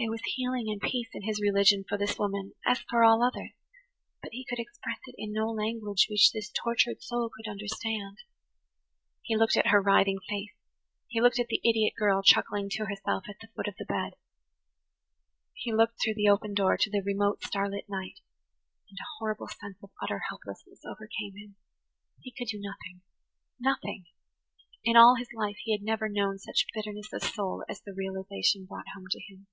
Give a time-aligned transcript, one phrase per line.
[0.00, 3.50] There was healing and peace in his religion for this woman as for all others,
[4.22, 8.18] but he could express it in no language which this tortured soul could understand.
[9.22, 10.54] He looked at her writhing face;
[11.08, 14.14] he looked at the idiot girl chuckling to herself at the foot of the bed;
[15.52, 19.90] he looked through the open door to the remote, starlit night–and a horrible sense of
[20.00, 21.56] utter helplessness overcame him.
[22.20, 24.06] He could do nothing–nothing!
[24.84, 28.64] In all his life he had never known such bitterness of soul as the realization
[28.64, 29.48] brought home to him.